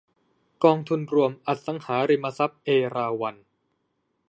[0.63, 3.35] กองทุนรวมอสังหาริมทรัพย์เอราวัณ